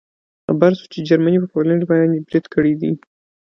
[0.45, 2.91] خبر شوو چې جرمني په پولنډ باندې برید کړی دی